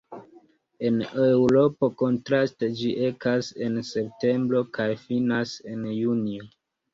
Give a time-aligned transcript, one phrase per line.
[0.87, 0.95] En
[1.25, 6.51] Eŭropo, kontraste, ĝi ekas en septembro kaj finas en junio.